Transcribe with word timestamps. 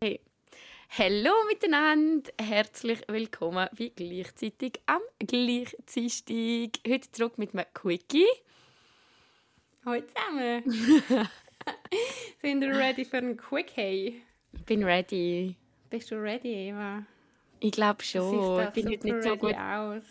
Hey. 0.00 0.20
Hallo 0.96 1.32
miteinander, 1.48 2.30
herzlich 2.40 3.00
willkommen 3.08 3.68
wie 3.72 3.90
gleichzeitig 3.90 4.74
am 4.86 5.00
Gleichzeitig. 5.18 6.70
Heute 6.86 7.10
zurück 7.10 7.36
mit 7.36 7.52
einem 7.52 7.66
Quickie. 7.74 8.28
Hallo 9.84 10.00
zusammen. 10.02 10.62
Sind 12.40 12.62
ihr 12.62 12.76
ready 12.76 13.04
für 13.04 13.16
einen 13.16 13.36
Quickie? 13.36 14.22
Ich 14.52 14.64
bin 14.66 14.84
ready. 14.84 15.56
Bist 15.90 16.12
du 16.12 16.14
ready, 16.14 16.68
Eva? 16.68 17.04
Ich 17.58 17.72
glaube 17.72 18.04
schon. 18.04 18.68
Ich 18.68 18.70
bin 18.70 18.86
nicht 18.86 19.24
so 19.24 19.36
gut 19.36 19.56
aus. 19.56 20.04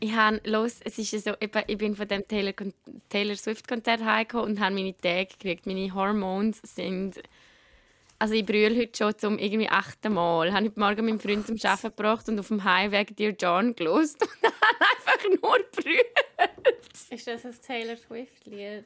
Ich 0.00 0.14
habe 0.14 0.40
los, 0.44 0.80
es 0.86 0.98
ist 0.98 1.22
so, 1.22 1.34
ich 1.38 1.76
bin 1.76 1.94
von 1.94 2.08
dem 2.08 2.26
Taylor, 2.26 2.54
Taylor 3.10 3.36
Swift 3.36 3.68
Konzert 3.68 4.02
heimgekommen 4.02 4.52
und 4.52 4.60
habe 4.60 4.74
meine 4.74 4.96
Tage 4.96 5.26
gekriegt. 5.26 5.66
Meine 5.66 5.92
Hormones 5.92 6.62
sind 6.64 7.22
also 8.22 8.34
ich 8.34 8.46
brülle 8.46 8.78
heute 8.78 8.96
schon 8.96 9.18
zum 9.18 9.36
irgendwie 9.36 9.68
achten 9.68 10.12
Mal. 10.12 10.46
Ich 10.46 10.54
habe 10.54 10.66
heute 10.66 10.78
Morgen 10.78 11.06
meinen 11.06 11.18
Freund 11.18 11.44
zum 11.44 11.56
Arbeiten 11.56 11.88
gebracht 11.88 12.28
und 12.28 12.38
auf 12.38 12.46
dem 12.46 12.62
Highweg 12.62 13.16
Dear 13.16 13.32
John 13.32 13.74
gelost 13.74 14.22
und 14.22 14.44
einfach 14.44 15.28
nur 15.28 15.58
brüllt. 15.72 17.10
Ist 17.10 17.26
das 17.26 17.44
ein 17.44 17.54
Taylor 17.66 17.96
Swift-Lied? 17.96 18.84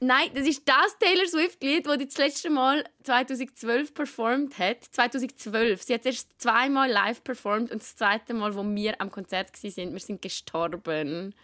Nein, 0.00 0.30
das 0.34 0.48
ist 0.48 0.68
das 0.68 0.98
Taylor 0.98 1.28
Swift-Lied, 1.28 1.86
das 1.86 1.98
das 1.98 2.18
letzte 2.18 2.50
Mal 2.50 2.82
2012 3.04 3.94
performt 3.94 4.58
hat. 4.58 4.82
2012. 4.82 5.84
Sie 5.84 5.94
hat 5.94 6.04
erst 6.04 6.42
zweimal 6.42 6.90
live 6.90 7.22
performt 7.22 7.70
und 7.70 7.80
das 7.80 7.94
zweite 7.94 8.34
Mal, 8.34 8.52
wo 8.56 8.64
wir 8.64 9.00
am 9.00 9.12
Konzert 9.12 9.52
waren, 9.62 9.92
wir 9.92 10.00
sind 10.00 10.22
gestorben. 10.22 11.36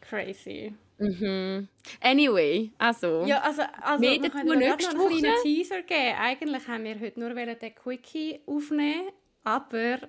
Crazy. 0.00 0.74
Mhm. 0.98 1.68
Anyway, 2.00 2.72
also. 2.76 3.24
Ja, 3.24 3.40
also, 3.40 3.62
also 3.80 4.02
wir 4.02 4.30
können 4.30 4.46
noch 4.46 4.54
einen 4.54 4.76
kleinen 4.76 5.42
Teaser 5.42 5.82
geben. 5.82 6.16
Eigentlich 6.18 6.66
haben 6.66 6.84
wir 6.84 6.98
heute 6.98 7.20
nur 7.20 7.34
den 7.34 7.74
Quickie 7.74 8.40
aufnehmen, 8.46 9.10
aber 9.44 10.00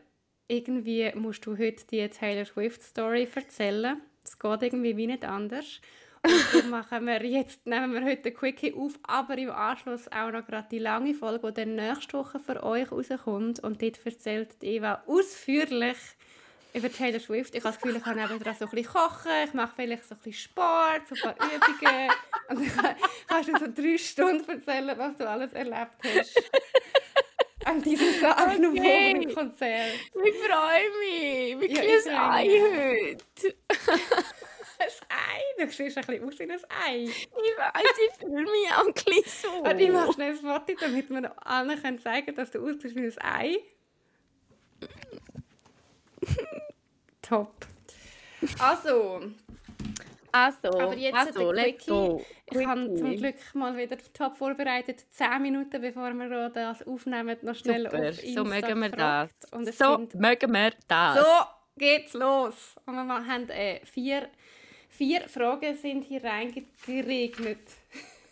irgendwie 0.47 1.11
musst 1.15 1.45
du 1.45 1.57
heute 1.57 1.85
die 1.91 2.07
Taylor 2.09 2.45
Swift 2.45 2.81
Story 2.81 3.27
erzählen. 3.33 4.01
Es 4.23 4.37
geht 4.37 4.63
irgendwie 4.63 4.97
wie 4.97 5.07
nicht 5.07 5.25
anders. 5.25 5.79
Und 6.53 6.69
machen 6.69 7.05
wir 7.05 7.23
jetzt, 7.25 7.65
nehmen 7.65 7.93
wir 7.93 8.03
heute 8.03 8.23
den 8.23 8.33
Quickie 8.33 8.73
auf, 8.73 8.99
aber 9.03 9.37
im 9.37 9.51
Anschluss 9.51 10.11
auch 10.11 10.31
noch 10.31 10.45
gerade 10.45 10.67
die 10.69 10.79
lange 10.79 11.13
Folge, 11.13 11.47
die 11.47 11.61
dann 11.61 11.75
nächste 11.75 12.17
Woche 12.17 12.39
für 12.39 12.61
euch 12.63 12.91
rauskommt. 12.91 13.59
Und 13.61 13.81
dort 13.81 14.05
erzählt 14.05 14.55
Eva 14.61 15.03
ausführlich, 15.07 15.97
über 16.73 16.91
Taylor 16.91 17.19
Swift. 17.19 17.55
Ich 17.55 17.63
habe 17.63 17.73
das 17.73 17.81
Gefühl, 17.81 17.97
ich 17.97 18.03
kann 18.03 18.17
nebenan 18.17 18.55
so 18.55 18.65
ein 18.65 18.71
bisschen 18.71 18.93
kochen, 18.93 19.31
ich 19.45 19.53
mache 19.53 19.73
vielleicht 19.75 20.05
so 20.05 20.15
ein 20.15 20.17
bisschen 20.19 20.51
Sport, 20.51 21.07
so 21.07 21.15
ein 21.27 21.35
paar 21.35 21.47
Übungen. 21.47 22.11
Und 22.49 22.77
dann 22.77 22.95
kannst 23.27 23.49
du 23.49 23.57
so 23.57 23.81
drei 23.81 23.97
Stunden 23.97 24.49
erzählen, 24.49 24.97
was 24.97 25.15
du 25.17 25.29
alles 25.29 25.53
erlebt 25.53 25.97
hast. 26.03 26.51
An 27.65 27.81
diesem 27.81 28.19
sagenumwobenen 28.19 29.25
okay. 29.25 29.33
Konzert. 29.33 29.93
Ich 30.13 30.35
freue 30.35 30.89
mich. 30.99 31.59
Wie 31.59 31.73
ja, 31.73 31.81
ein 31.81 32.31
Ei 32.31 32.47
heute. 32.49 33.55
ein 34.79 34.87
Ei? 35.09 35.65
Du 35.65 35.71
siehst 35.71 35.97
ein 35.97 36.05
bisschen 36.05 36.27
aus 36.27 36.39
wie 36.39 36.43
ein 36.43 36.59
Ei. 36.69 37.03
Ich 37.03 37.27
weiß, 37.27 37.83
ich 38.07 38.17
fühle 38.17 38.43
mich 38.43 38.71
auch 38.75 38.87
ein 38.87 38.93
bisschen 38.93 39.51
so. 39.51 39.69
Und 39.69 39.79
ich 39.79 39.91
mache 39.91 40.13
schnell 40.13 40.31
ein 40.31 40.37
Foto, 40.37 40.73
damit 40.79 41.09
wir 41.09 41.47
allen 41.47 41.99
zeigen 41.99 42.25
können, 42.25 42.37
dass 42.37 42.51
du 42.51 42.65
aussiehst 42.65 42.95
wie 42.95 43.05
ein 43.05 43.17
Ei. 43.21 43.57
Top. 47.21 47.53
Also. 48.59 49.21
Also, 50.31 50.79
aber 50.79 50.95
jetzt 50.95 51.15
also, 51.15 51.51
let's 51.51 51.85
go. 51.85 52.23
Ich 52.51 52.65
habe 52.65 52.93
zum 52.93 53.15
Glück 53.15 53.35
mal 53.53 53.75
wieder 53.75 53.97
top 54.13 54.37
vorbereitet. 54.37 55.05
Zehn 55.09 55.41
Minuten 55.41 55.81
bevor 55.81 56.13
wir 56.13 56.49
das 56.49 56.85
aufnehmen, 56.87 57.37
noch 57.41 57.55
schnell 57.55 57.83
Super, 57.83 57.97
auf 57.97 58.23
Insta 58.23 58.43
so 58.43 58.43
mögen 58.43 58.79
wir 58.79 58.89
das. 58.89 59.31
Und 59.51 59.73
so 59.73 59.97
sind, 59.97 60.15
mögen 60.15 60.51
wir 60.51 60.71
das. 60.87 61.17
So 61.17 61.25
geht's 61.77 62.13
los. 62.13 62.75
Und 62.85 62.95
wir 62.95 63.25
haben 63.25 63.49
äh, 63.49 63.79
vier, 63.85 64.29
vier 64.89 65.27
Fragen 65.27 65.75
sind 65.75 66.03
hier 66.03 66.23
reingeregnet. 66.23 67.59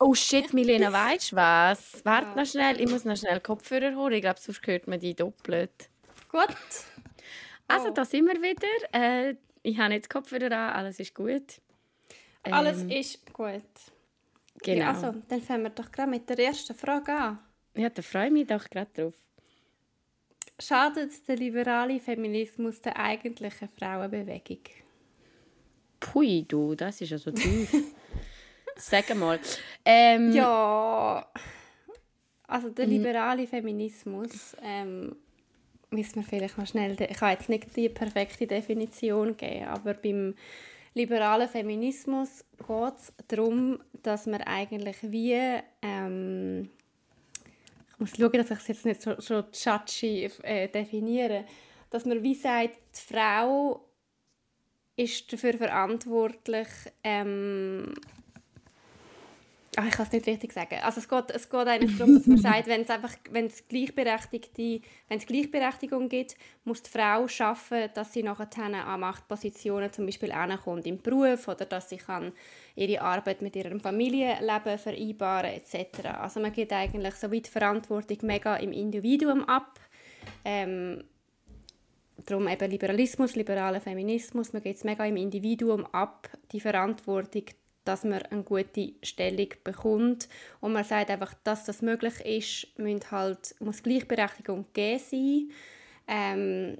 Oh 0.00 0.14
shit, 0.14 0.54
Milena, 0.54 0.92
weißt 0.92 1.32
du 1.32 1.36
was? 1.36 2.04
Warte 2.04 2.28
ja. 2.28 2.34
noch 2.36 2.46
schnell, 2.46 2.80
ich 2.80 2.88
muss 2.88 3.04
noch 3.04 3.16
schnell 3.16 3.40
Kopfhörer 3.40 3.96
holen. 3.96 4.12
Ich 4.12 4.20
glaube, 4.20 4.38
sonst 4.38 4.64
hört 4.64 4.86
man 4.86 5.00
die 5.00 5.12
doppelt. 5.12 5.90
Gut. 6.30 6.54
Also, 7.68 7.88
oh. 7.88 7.92
da 7.92 8.04
sind 8.04 8.26
wir 8.26 8.42
wieder. 8.42 8.66
Äh, 8.92 9.36
ich 9.62 9.78
habe 9.78 9.94
jetzt 9.94 10.10
Kopfhörer 10.10 10.50
an, 10.50 10.72
alles 10.74 10.98
ist 10.98 11.14
gut. 11.14 11.60
Ähm, 12.44 12.54
alles 12.54 12.82
ist 12.82 13.32
gut. 13.32 13.62
Genau. 14.62 14.80
Ja, 14.80 14.88
also, 14.92 15.14
dann 15.28 15.42
fangen 15.42 15.64
wir 15.64 15.70
doch 15.70 15.92
gerade 15.92 16.10
mit 16.10 16.28
der 16.28 16.38
ersten 16.38 16.74
Frage 16.74 17.12
an. 17.12 17.38
Ja, 17.76 17.90
da 17.90 18.02
freue 18.02 18.26
ich 18.26 18.32
mich 18.32 18.46
doch 18.46 18.68
gerade 18.68 18.90
drauf. 18.92 19.14
Schadet 20.58 21.28
der 21.28 21.36
liberale 21.36 22.00
Feminismus 22.00 22.80
der 22.80 22.96
eigentlichen 22.96 23.68
Frauenbewegung? 23.68 24.58
Pui, 26.00 26.44
du, 26.48 26.74
das 26.74 27.00
ist 27.00 27.10
ja 27.10 27.18
so 27.18 27.30
tief. 27.30 27.72
Sag 28.76 29.14
mal. 29.14 29.38
Ähm, 29.84 30.32
ja, 30.32 31.30
also 32.48 32.70
der 32.70 32.86
liberale 32.86 33.46
Feminismus 33.46 34.56
ähm, 34.62 35.16
müssen 35.90 36.16
wir 36.16 36.22
vielleicht 36.22 36.58
noch 36.58 36.66
schnell, 36.66 36.96
ich 37.00 37.16
kann 37.16 37.30
jetzt 37.30 37.48
nicht 37.48 37.74
die 37.76 37.88
perfekte 37.88 38.46
Definition 38.46 39.36
geben, 39.36 39.66
aber 39.66 39.94
beim 39.94 40.34
liberalen 40.94 41.48
Feminismus 41.48 42.44
geht 42.58 42.94
es 42.96 43.12
darum, 43.28 43.78
dass 44.02 44.26
man 44.26 44.42
eigentlich 44.42 44.96
wie, 45.02 45.60
ähm, 45.82 46.70
ich 47.90 47.98
muss 47.98 48.16
schauen, 48.16 48.32
dass 48.32 48.50
ich 48.50 48.58
es 48.58 48.68
jetzt 48.68 48.86
nicht 48.86 49.02
so, 49.02 49.14
so 49.18 49.44
judgy 49.52 50.30
äh, 50.42 50.68
definiere, 50.68 51.44
dass 51.90 52.04
man 52.04 52.22
wie 52.22 52.34
sagt, 52.34 52.78
die 52.94 53.14
Frau 53.14 53.84
ist 54.96 55.32
dafür 55.32 55.54
verantwortlich, 55.54 56.68
ähm, 57.04 57.94
Ach, 59.80 59.86
ich 59.86 59.92
kann 59.92 60.06
es 60.06 60.12
nicht 60.12 60.26
richtig 60.26 60.52
sagen. 60.52 60.74
Also 60.82 60.98
es 60.98 61.08
geht, 61.08 61.30
es 61.30 61.48
geht 61.48 61.68
eigentlich 61.68 61.96
darum, 61.96 62.16
dass 62.16 62.26
man 62.26 62.38
sagt, 62.38 62.66
wenn 62.66 62.80
es 62.80 62.90
einfach, 62.90 63.14
wenn 63.30 63.46
es 63.46 63.68
Gleichberechtigte, 63.68 64.80
wenn 65.06 65.18
es 65.18 65.26
Gleichberechtigung 65.26 66.08
gibt, 66.08 66.34
muss 66.64 66.82
die 66.82 66.90
Frau 66.90 67.28
schaffen, 67.28 67.88
dass 67.94 68.12
sie 68.12 68.24
nachher 68.24 68.48
an 68.60 68.98
Machtpositionen 68.98 69.92
zum 69.92 70.06
Beispiel 70.06 70.32
ankommt 70.32 70.84
im 70.84 70.98
Beruf 70.98 71.46
oder 71.46 71.64
dass 71.64 71.90
sie 71.90 71.98
kann 71.98 72.32
ihre 72.74 73.00
Arbeit 73.00 73.40
mit 73.40 73.54
ihrem 73.54 73.78
Familienleben 73.78 74.78
vereinbaren 74.78 75.52
etc. 75.52 76.08
Also 76.18 76.40
man 76.40 76.52
geht 76.52 76.72
eigentlich 76.72 77.14
so 77.14 77.30
weit 77.30 77.46
Verantwortung 77.46 78.18
mega 78.22 78.56
im 78.56 78.72
Individuum 78.72 79.44
ab. 79.44 79.78
Ähm, 80.44 81.04
darum 82.26 82.48
eben 82.48 82.68
Liberalismus, 82.68 83.36
liberaler 83.36 83.80
Feminismus, 83.80 84.52
man 84.52 84.62
geht 84.62 84.78
es 84.78 84.82
mega 84.82 85.04
im 85.04 85.16
Individuum 85.16 85.86
ab, 85.86 86.28
die 86.50 86.58
Verantwortung 86.58 87.44
dass 87.84 88.04
man 88.04 88.22
eine 88.22 88.42
gute 88.42 88.92
Stellung 89.02 89.48
bekommt. 89.64 90.28
Und 90.60 90.72
man 90.72 90.84
sagt 90.84 91.10
einfach, 91.10 91.34
dass 91.44 91.64
das 91.64 91.82
möglich 91.82 92.20
ist, 92.20 92.78
muss, 92.78 93.10
halt, 93.10 93.54
muss 93.60 93.82
Gleichberechtigung 93.82 94.66
gegeben 94.72 95.02
sein. 95.10 95.50
Ähm, 96.06 96.78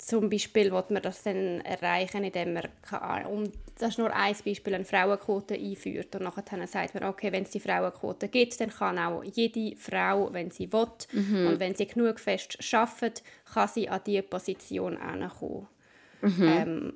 zum 0.00 0.30
Beispiel 0.30 0.72
will 0.72 0.84
man 0.88 1.02
das 1.02 1.22
dann 1.22 1.60
erreichen, 1.60 2.24
indem 2.24 2.54
man, 2.54 3.26
und 3.26 3.52
das 3.78 3.90
ist 3.90 3.98
nur 3.98 4.14
ein 4.14 4.34
Beispiel, 4.44 4.74
eine 4.74 4.84
Frauenquote 4.84 5.54
einführt 5.54 6.14
und 6.16 6.22
nachher 6.22 6.66
sagt 6.66 6.94
man, 6.94 7.04
okay, 7.04 7.30
wenn 7.32 7.42
es 7.42 7.50
die 7.50 7.60
Frauenquote 7.60 8.28
gibt, 8.28 8.60
dann 8.60 8.70
kann 8.70 8.98
auch 8.98 9.22
jede 9.22 9.76
Frau, 9.76 10.32
wenn 10.32 10.50
sie 10.50 10.72
will 10.72 10.86
mhm. 11.12 11.48
und 11.48 11.60
wenn 11.60 11.74
sie 11.74 11.86
genug 11.86 12.18
fest 12.18 12.62
schafft, 12.62 13.22
kann 13.52 13.68
sie 13.68 13.88
an 13.88 14.00
diese 14.06 14.22
Position 14.22 14.98
kommen. 15.38 15.66
Mhm. 16.22 16.42
Ähm, 16.42 16.92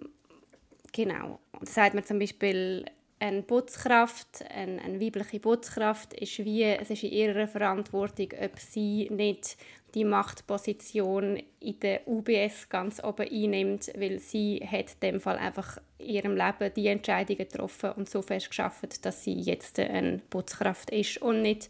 Genau. 0.95 1.41
Das 1.61 1.75
sagt 1.75 1.95
man 1.95 2.05
zum 2.05 2.21
Beispiel, 2.21 2.85
eine 3.19 3.43
Putzkraft, 3.43 4.45
eine, 4.49 4.81
eine 4.81 5.01
weibliche 5.01 5.41
Putzkraft, 5.41 6.15
ist 6.15 6.39
wie, 6.45 6.63
es 6.63 6.91
ist 6.91 7.03
in 7.03 7.11
ihrer 7.11 7.49
Verantwortung, 7.49 8.29
ob 8.41 8.59
sie 8.59 9.09
nicht 9.11 9.57
die 9.95 10.05
Machtposition 10.05 11.41
in 11.61 11.81
der 11.81 12.07
UBS 12.07 12.69
ganz 12.69 13.03
oben 13.03 13.29
einnimmt, 13.29 13.93
weil 13.97 14.19
sie 14.19 14.61
hat 14.65 14.95
in 14.95 15.01
dem 15.01 15.21
Fall 15.21 15.39
einfach 15.39 15.79
in 15.99 16.07
ihrem 16.07 16.37
Leben 16.37 16.73
die 16.75 16.89
Entscheidung 16.89 17.39
getroffen 17.39 17.93
und 17.93 18.09
so 18.09 18.21
fest 18.23 18.49
geschafft, 18.49 19.05
dass 19.05 19.25
sie 19.25 19.35
jetzt 19.35 19.79
eine 19.79 20.21
Putzkraft 20.31 20.91
ist 20.91 21.19
und 21.19 21.43
nicht 21.43 21.69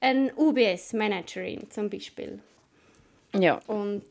eine 0.00 0.34
UBS-Managerin 0.34 1.70
zum 1.70 1.90
Beispiel. 1.90 2.40
Ja. 3.38 3.60
Und 3.66 4.04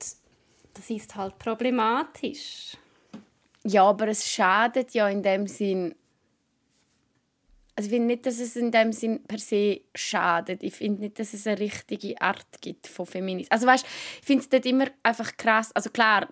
das 0.74 0.90
ist 0.90 1.16
halt 1.16 1.38
problematisch. 1.40 2.78
Ja, 3.64 3.84
aber 3.84 4.08
es 4.08 4.30
schadet 4.30 4.94
ja 4.94 5.10
in 5.10 5.22
dem 5.22 5.48
Sinn. 5.48 5.96
Also 7.76 7.88
ich 7.88 7.94
finde 7.94 8.08
nicht, 8.08 8.26
dass 8.26 8.40
es 8.40 8.56
in 8.56 8.72
dem 8.72 8.92
Sinn 8.92 9.24
per 9.24 9.40
se 9.40 9.82
schadet. 9.96 10.64
Ich 10.64 10.76
finde 10.76 11.02
nicht, 11.02 11.20
dass 11.20 11.34
es 11.34 11.48
eine 11.48 11.60
richtige 11.60 12.22
Art 12.22 12.46
gibt 12.62 12.88
von 12.88 13.06
Feminismus. 13.06 13.52
Also 13.52 13.68
weißt, 13.68 13.86
ich 14.20 14.26
finde 14.26 14.44
es 14.44 14.50
dort 14.50 14.66
immer 14.66 14.88
einfach 15.04 15.38
krass. 15.38 15.72
Also 15.74 15.90
klar, 15.90 16.28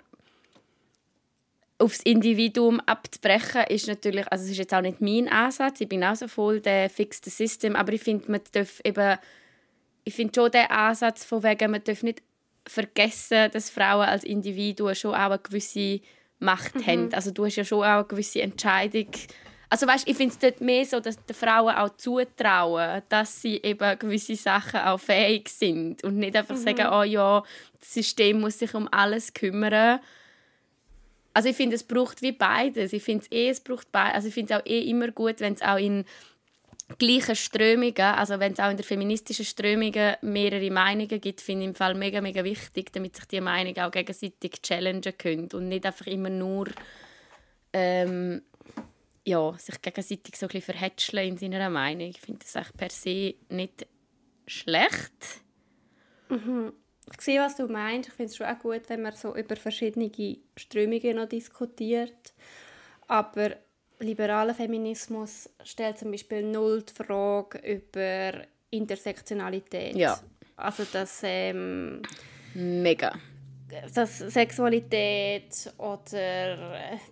aufs 1.79 2.01
Individuum 2.01 2.79
abzubrechen 2.81 3.63
ist 3.69 3.87
natürlich, 3.87 4.29
also 4.31 4.43
es 4.45 4.51
ist 4.51 4.57
jetzt 4.57 4.73
auch 4.73 4.81
nicht 4.81 4.99
mein 4.99 5.29
Ansatz. 5.29 5.79
Ich 5.79 5.87
bin 5.87 6.03
auch 6.03 6.15
so 6.15 6.27
voll 6.27 6.59
der 6.59 6.89
fixed 6.89 7.25
System, 7.25 7.75
aber 7.75 7.93
ich 7.93 8.01
finde, 8.01 8.29
man 8.31 8.41
darf 8.51 8.81
eben 8.83 9.17
ich 10.07 10.13
finde 10.13 10.33
schon 10.33 10.51
den 10.51 10.67
Ansatz 10.67 11.25
von 11.25 11.43
wegen, 11.43 11.69
man 11.69 11.83
darf 11.83 12.01
nicht 12.01 12.23
vergessen, 12.65 13.51
dass 13.51 13.69
Frauen 13.69 14.07
als 14.07 14.23
Individuen 14.23 14.95
schon 14.95 15.13
auch 15.13 15.31
eine 15.31 15.39
gewisse 15.39 15.99
Macht 16.39 16.75
mhm. 16.75 16.85
haben. 16.85 17.13
Also 17.13 17.31
du 17.31 17.45
hast 17.45 17.55
ja 17.55 17.65
schon 17.65 17.79
auch 17.79 17.83
eine 17.83 18.03
gewisse 18.05 18.41
Entscheidung. 18.41 19.07
Also 19.69 19.85
weißt, 19.85 20.07
ich 20.07 20.15
finde 20.15 20.33
es 20.33 20.39
dort 20.39 20.61
mehr 20.61 20.85
so, 20.85 20.99
dass 20.99 21.17
die 21.25 21.33
Frauen 21.33 21.75
auch 21.75 21.89
zutrauen, 21.97 23.01
dass 23.09 23.41
sie 23.41 23.57
eben 23.57 23.99
gewisse 23.99 24.35
Sachen 24.35 24.79
auch 24.79 24.99
fähig 24.99 25.49
sind 25.49 26.03
und 26.03 26.17
nicht 26.17 26.35
einfach 26.35 26.55
mhm. 26.55 26.61
sagen, 26.61 26.87
oh 26.91 27.03
ja, 27.03 27.43
das 27.79 27.93
System 27.93 28.39
muss 28.39 28.59
sich 28.59 28.73
um 28.73 28.87
alles 28.91 29.33
kümmern. 29.33 29.99
Also 31.33 31.49
ich 31.49 31.55
finde, 31.55 31.75
es 31.75 31.83
braucht 31.83 32.21
wie 32.21 32.31
beides. 32.31 32.93
Ich 32.93 33.03
finde 33.03 33.25
es 33.25 33.31
eh, 33.31 33.49
es 33.49 33.59
braucht 33.59 33.91
beides. 33.91 34.15
Also 34.15 34.27
ich 34.29 34.33
finde 34.33 34.53
es 34.53 34.59
auch 34.59 34.65
eh 34.65 34.89
immer 34.89 35.09
gut, 35.09 35.39
wenn 35.39 35.53
es 35.53 35.61
auch 35.61 35.77
in 35.77 36.05
gleichen 36.97 37.35
Strömungen, 37.35 37.95
also 37.97 38.39
wenn 38.39 38.53
es 38.53 38.59
auch 38.59 38.71
in 38.71 38.77
der 38.77 38.85
feministischen 38.85 39.45
Strömungen 39.45 40.15
mehrere 40.21 40.71
Meinungen 40.71 41.19
gibt, 41.19 41.41
finde 41.41 41.63
ich 41.63 41.69
im 41.69 41.75
Fall 41.75 41.95
mega, 41.95 42.21
mega 42.21 42.43
wichtig, 42.43 42.93
damit 42.93 43.15
sich 43.15 43.25
die 43.25 43.41
Meinungen 43.41 43.79
auch 43.79 43.91
gegenseitig 43.91 44.61
challengen 44.61 45.17
können 45.17 45.49
und 45.53 45.67
nicht 45.67 45.85
einfach 45.85 46.07
immer 46.07 46.29
nur 46.29 46.67
ähm, 47.73 48.41
ja, 49.25 49.53
sich 49.57 49.81
gegenseitig 49.81 50.37
so 50.37 50.45
ein 50.45 50.49
bisschen 50.49 50.73
verhätscheln 50.73 51.29
in 51.29 51.37
seiner 51.37 51.69
Meinung. 51.69 52.07
Ich 52.07 52.21
finde 52.21 52.39
das 52.39 52.55
echt 52.55 52.77
per 52.77 52.89
se 52.89 53.35
nicht 53.49 53.85
schlecht. 54.47 55.41
Mhm. 56.29 56.71
Ich 57.13 57.21
sehe, 57.21 57.41
was 57.41 57.57
du 57.57 57.67
meinst. 57.67 58.09
Ich 58.09 58.15
finde 58.15 58.31
es 58.31 58.37
schon 58.37 58.47
auch 58.47 58.59
gut, 58.59 58.83
wenn 58.87 59.01
man 59.01 59.13
so 59.13 59.35
über 59.35 59.57
verschiedene 59.57 60.09
Strömungen 60.55 61.17
noch 61.17 61.27
diskutiert. 61.27 62.33
Aber 63.07 63.57
liberaler 63.99 64.53
Feminismus 64.53 65.49
stellt 65.63 65.97
zum 65.97 66.11
Beispiel 66.11 66.43
null 66.43 66.83
die 66.83 66.93
Frage 66.93 67.59
über 67.59 68.43
Intersektionalität. 68.69 69.95
Ja. 69.95 70.19
Also 70.55 70.83
dass 70.91 71.21
ähm, 71.23 72.01
mega 72.53 73.13
dass 73.93 74.19
Sexualität 74.19 75.73
oder 75.77 76.57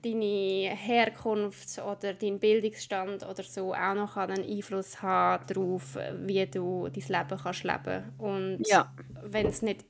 deine 0.01 0.75
Herkunft 0.75 1.79
oder 1.79 2.13
dein 2.13 2.39
Bildungsstand 2.39 3.27
oder 3.27 3.43
so 3.43 3.73
auch 3.73 3.93
noch 3.93 4.15
einen 4.17 4.43
Einfluss 4.43 5.01
haben 5.01 5.45
darauf, 5.47 5.97
wie 6.21 6.45
du 6.45 6.87
dein 6.87 7.03
Leben 7.07 7.41
kannst 7.41 7.63
leben. 7.63 8.03
Und 8.17 8.63
ja. 8.67 8.93
wenn 9.23 9.47
es 9.47 9.61
nicht 9.61 9.85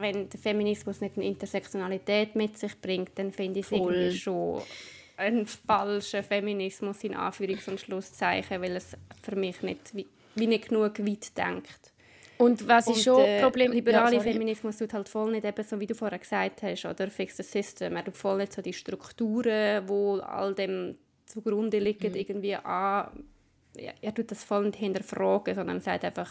wenn 0.00 0.28
der 0.28 0.38
Feminismus 0.38 1.00
nicht 1.00 1.16
eine 1.16 1.26
Intersektionalität 1.26 2.36
mit 2.36 2.56
sich 2.56 2.80
bringt, 2.80 3.18
dann 3.18 3.32
finde 3.32 3.60
ich 3.60 3.66
es 3.66 3.72
irgendwie 3.72 4.16
schon 4.16 4.62
ein 5.18 5.46
falscher 5.46 6.22
Feminismus 6.22 7.02
in 7.04 7.14
Anführungs- 7.14 7.68
und 7.68 7.80
Schlusszeichen, 7.80 8.62
weil 8.62 8.76
es 8.76 8.96
für 9.22 9.36
mich 9.36 9.62
nicht, 9.62 9.94
wie, 9.94 10.06
wie 10.36 10.46
nicht 10.46 10.68
genug 10.68 10.98
weit 11.00 11.36
denkt. 11.36 11.92
Und 12.38 12.68
was 12.68 12.86
ist 12.86 13.02
schon 13.02 13.24
äh, 13.24 13.42
Problem? 13.42 13.72
Liberale 13.72 14.16
ja, 14.16 14.22
Feminismus 14.22 14.78
tut 14.78 14.92
halt 14.92 15.08
voll 15.08 15.32
nicht 15.32 15.44
eben 15.44 15.64
so, 15.64 15.80
wie 15.80 15.86
du 15.86 15.94
vorher 15.94 16.20
gesagt 16.20 16.62
hast, 16.62 16.84
oder 16.84 17.08
fix 17.08 17.36
the 17.36 17.42
system. 17.42 17.96
Er 17.96 18.04
tut 18.04 18.16
voll 18.16 18.38
nicht 18.38 18.52
so 18.52 18.62
die 18.62 18.72
Strukturen, 18.72 19.88
wo 19.88 20.18
all 20.18 20.54
dem 20.54 20.96
zugrunde 21.26 21.80
liegen, 21.80 22.12
mhm. 22.12 22.16
irgendwie 22.16 22.54
an. 22.54 23.24
Er 24.00 24.14
tut 24.14 24.30
das 24.30 24.44
voll 24.44 24.66
nicht 24.66 24.78
hinterfragen, 24.78 25.56
sondern 25.56 25.80
sagt 25.80 26.04
einfach, 26.04 26.30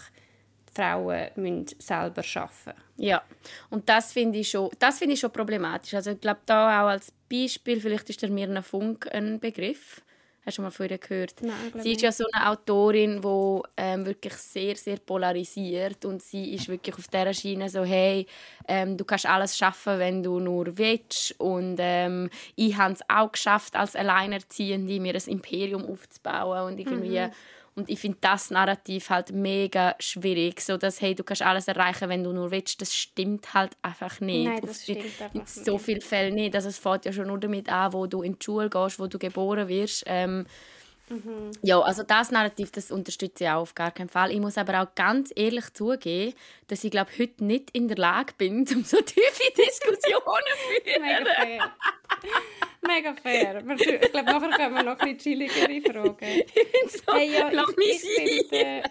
Frauen 0.77 1.29
müssen 1.35 1.65
selber 1.79 2.24
arbeiten. 2.35 2.81
Ja, 2.97 3.21
und 3.69 3.88
das 3.89 4.13
finde 4.13 4.39
ich, 4.39 4.50
schon, 4.50 4.69
find 4.97 5.13
ich 5.13 5.19
schon 5.19 5.31
problematisch. 5.31 5.94
Also 5.94 6.12
ich 6.12 6.21
glaube, 6.21 6.39
da 6.45 6.83
auch 6.83 6.89
als 6.89 7.12
Beispiel, 7.29 7.81
vielleicht 7.81 8.09
ist 8.09 8.21
der 8.21 8.29
Mirna 8.29 8.62
Funk 8.62 9.07
ein 9.12 9.39
Begriff. 9.39 10.01
Hast 10.45 10.59
du 10.59 10.62
mal 10.62 10.71
von 10.71 10.88
ihr 10.88 10.97
gehört? 10.97 11.35
Nein, 11.41 11.74
sie 11.79 11.91
ist 11.91 12.01
ja 12.01 12.12
so 12.12 12.24
eine 12.31 12.50
Autorin, 12.50 13.21
die 13.21 13.62
ähm, 13.75 14.06
wirklich 14.06 14.33
sehr, 14.35 14.77
sehr 14.77 14.95
polarisiert 14.97 16.06
und 16.06 16.21
sie 16.21 16.53
ist 16.53 16.69
wirklich 16.69 16.95
auf 16.95 17.09
dieser 17.09 17.33
Schiene 17.33 17.68
so, 17.68 17.83
hey, 17.83 18.25
ähm, 18.65 18.95
du 18.95 19.03
kannst 19.03 19.25
alles 19.25 19.57
schaffen, 19.57 20.00
wenn 20.00 20.24
du 20.24 20.39
nur 20.39 20.77
willst 20.77 21.38
und 21.38 21.75
ähm, 21.79 22.29
ich 22.56 22.77
habe 22.77 22.94
es 22.94 23.01
auch 23.09 23.29
geschafft, 23.29 23.75
als 23.75 23.97
Alleinerziehende 23.97 25.01
mir 25.01 25.15
ein 25.15 25.29
Imperium 25.29 25.85
aufzubauen 25.85 26.71
und 26.71 26.79
irgendwie 26.79 27.19
mhm 27.19 27.31
und 27.77 27.89
ich 27.89 28.00
finde 28.00 28.18
das 28.21 28.50
Narrativ 28.50 29.12
halt 29.12 29.31
mega 29.31 29.95
schwierig. 30.00 30.62
So 30.62 30.77
dass, 30.77 31.00
hey, 31.00 31.13
du 31.13 31.24
kannst 31.24 31.44
alles 31.44 31.68
erreichen, 31.68 32.09
wenn 32.09 32.24
du 32.24 32.33
nur 32.33 32.50
willst. 32.50 32.81
Das 32.81 32.95
stimmt 32.95 33.53
halt 33.53 33.77
einfach 33.83 34.19
nicht. 34.19 34.50
Nein, 34.50 34.62
das 34.65 34.81
stimmt 34.83 35.21
einfach 35.21 35.35
in 35.35 35.45
so 35.45 35.74
nicht. 35.74 35.85
vielen 35.85 36.01
Fällen 36.01 36.33
nicht. 36.35 36.56
Also 36.56 36.69
es 36.69 36.79
fängt 36.79 37.06
ja 37.06 37.13
schon 37.13 37.27
nur 37.27 37.39
damit 37.39 37.69
an, 37.69 37.94
wo 37.94 38.07
du 38.07 38.24
in 38.24 38.33
die 38.39 38.44
Schule 38.44 38.69
gehst, 38.69 39.00
wo 39.00 39.06
du 39.06 39.19
geboren 39.19 39.68
wirst. 39.68 40.03
Ähm, 40.07 40.45
Mhm. 41.09 41.51
Ja, 41.62 41.79
also 41.79 42.03
das 42.03 42.31
Narrativ, 42.31 42.71
das 42.71 42.91
unterstütze 42.91 43.45
ich 43.45 43.50
auch 43.50 43.62
auf 43.62 43.75
gar 43.75 43.91
keinen 43.91 44.09
Fall. 44.09 44.29
Ich 44.31 44.41
muss 44.41 44.57
aber 44.57 44.81
auch 44.81 44.94
ganz 44.94 45.31
ehrlich 45.35 45.74
zugeben, 45.74 46.33
dass 46.68 46.83
ich 46.83 46.91
glaube 46.91 47.12
heute 47.18 47.45
nicht 47.45 47.69
in 47.71 47.88
der 47.88 47.97
Lage 47.97 48.33
bin, 48.38 48.68
um 48.75 48.83
so 48.83 48.97
tiefe 48.97 49.53
Diskussionen 49.56 50.44
zu 50.57 50.83
führen. 50.83 51.27
Mega 52.88 53.13
fair. 53.13 53.63
Ich 53.80 54.12
glaube, 54.12 54.31
nachher 54.31 54.50
können 54.50 54.75
wir 54.75 54.84
noch 54.84 55.00
ein 55.00 55.16
bisschen 55.16 55.38
chilligere 55.38 55.81
Fragen. 55.81 56.44
so, 56.88 57.13
hey, 57.13 57.31
ja, 57.31 57.50
lass 57.50 57.69
ich, 57.69 57.78
mich 57.78 58.04
ich 58.18 58.48
finde... 58.48 58.84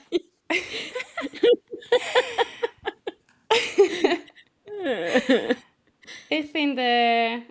ich 6.29 6.51
finde 6.51 7.43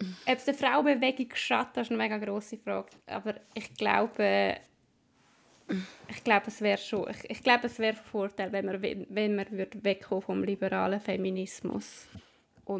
ob 0.00 0.36
es 0.36 0.44
der 0.44 0.54
Frauenbewegung 0.54 1.34
schadet, 1.34 1.76
das 1.76 1.86
ist 1.86 1.90
eine 1.90 2.02
mega 2.02 2.18
grosse 2.18 2.56
Frage. 2.56 2.90
Aber 3.06 3.34
ich 3.54 3.74
glaube, 3.74 4.56
ich 6.08 6.24
glaube, 6.24 6.46
es 6.46 6.60
wäre 6.60 6.78
schon, 6.78 7.10
ich, 7.10 7.30
ich 7.30 7.42
glaube, 7.42 7.66
es 7.66 7.78
wäre 7.78 7.96
ein 7.96 8.04
Vorteil, 8.04 8.52
wenn 8.52 8.66
man, 8.66 8.80
wenn 8.80 9.34
man 9.34 9.46
wegkommen 9.50 10.22
vom 10.22 10.44
liberalen 10.44 11.00
Feminismus. 11.00 12.06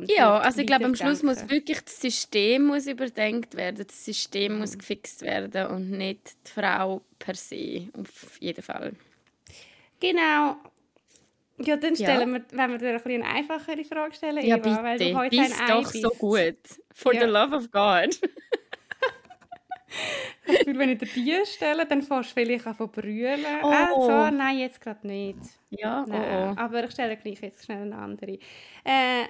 Ja, 0.08 0.38
also 0.38 0.60
ich 0.60 0.66
glaube, 0.66 0.84
am 0.84 0.94
Schluss 0.94 1.22
muss 1.22 1.48
wirklich 1.48 1.80
das 1.80 2.00
System 2.00 2.66
muss 2.66 2.86
überdenkt 2.86 3.56
werden, 3.56 3.86
das 3.86 4.04
System 4.04 4.54
mhm. 4.54 4.58
muss 4.60 4.76
gefixt 4.76 5.22
werden 5.22 5.66
und 5.68 5.90
nicht 5.90 6.36
die 6.46 6.50
Frau 6.50 7.02
per 7.18 7.34
se, 7.34 7.88
auf 7.98 8.40
jeden 8.40 8.62
Fall. 8.62 8.92
Genau, 10.00 10.56
ja, 11.60 11.76
dann 11.76 11.96
stellen 11.96 12.32
ja. 12.32 12.38
wir, 12.38 12.44
wenn 12.52 12.70
wir 12.70 12.78
dir 12.78 12.90
ein 12.90 13.02
eine 13.04 13.26
einfachere 13.26 13.84
Frage 13.84 14.14
stellen, 14.14 14.46
ja, 14.46 14.56
Eva, 14.56 14.82
weil 14.82 14.98
du 14.98 15.14
heute 15.14 15.36
bist 15.36 15.60
ein 15.60 15.68
doch 15.68 15.90
so 15.90 16.10
gut. 16.10 16.56
For 16.94 17.12
ja. 17.12 17.22
the 17.22 17.26
love 17.26 17.54
of 17.54 17.70
God. 17.70 18.08
ich 20.46 20.66
wenn 20.66 20.90
ich 20.90 20.98
dir 20.98 21.06
die 21.06 21.42
stelle, 21.46 21.84
dann 21.84 22.02
fährst 22.02 22.30
du 22.30 22.34
vielleicht 22.34 22.66
an 22.66 22.74
von 22.74 22.90
brüllen. 22.90 23.44
Oh. 23.62 23.66
Ah, 23.66 23.88
so, 23.94 24.36
nein, 24.36 24.58
jetzt 24.58 24.80
gerade 24.80 25.04
nicht. 25.06 25.38
Ja, 25.70 26.04
nein, 26.06 26.20
oh, 26.20 26.52
oh. 26.52 26.60
Aber 26.60 26.84
ich 26.84 26.92
stelle 26.92 27.16
gleich 27.16 27.40
jetzt 27.40 27.64
schnell 27.64 27.82
eine 27.82 27.96
andere. 27.96 28.38
Äh, 28.84 29.24